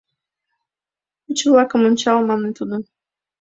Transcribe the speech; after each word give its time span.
—Пӱчӧ-влакым 1.23 1.81
ончал.— 1.87 2.19
мане 2.29 2.49
тудо. 2.57 2.75